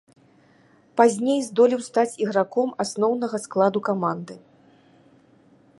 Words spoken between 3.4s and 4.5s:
складу каманды.